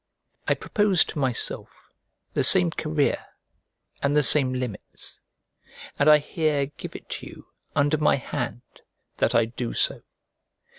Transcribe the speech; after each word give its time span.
I 0.47 0.55
propose 0.55 1.03
to 1.05 1.19
myself 1.19 1.69
the 2.33 2.43
same 2.43 2.71
career 2.71 3.23
and 4.01 4.17
the 4.17 4.23
same 4.23 4.51
limits: 4.51 5.19
and 5.99 6.09
I 6.09 6.17
here 6.17 6.65
give 6.65 6.95
it 6.95 7.07
to 7.11 7.27
you 7.27 7.49
under 7.75 7.99
my 7.99 8.15
hand 8.15 8.63
that 9.19 9.35
I 9.35 9.45
do 9.45 9.73
so. 9.73 10.01